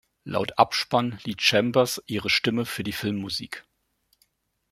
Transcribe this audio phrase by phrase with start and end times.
[0.23, 3.67] Laut Abspann lieh Chambers ihre Stimme für die Filmmusik.